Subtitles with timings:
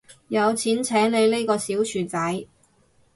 [0.29, 2.47] 有錢請你呢個小薯仔